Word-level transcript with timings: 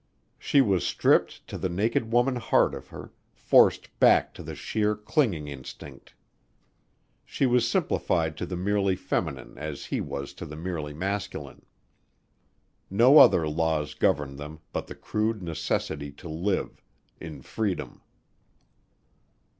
She 0.39 0.61
was 0.61 0.83
stripped 0.83 1.45
to 1.45 1.59
the 1.59 1.69
naked 1.69 2.11
woman 2.11 2.37
heart 2.37 2.73
of 2.73 2.87
her, 2.87 3.13
forced 3.35 3.99
back 3.99 4.33
to 4.33 4.41
the 4.41 4.55
sheer 4.55 4.95
clinging 4.95 5.47
instinct. 5.47 6.15
She 7.23 7.45
was 7.45 7.67
simplified 7.67 8.35
to 8.37 8.47
the 8.47 8.55
merely 8.55 8.95
feminine 8.95 9.59
as 9.59 9.85
he 9.85 10.01
was 10.01 10.33
to 10.41 10.45
the 10.47 10.55
merely 10.55 10.95
masculine. 10.95 11.67
No 12.89 13.19
other 13.19 13.47
laws 13.47 13.93
governed 13.93 14.39
them 14.39 14.61
but 14.73 14.87
the 14.87 14.95
crude 14.95 15.43
necessity 15.43 16.11
to 16.13 16.27
live 16.27 16.81
in 17.19 17.43
freedom. 17.43 18.01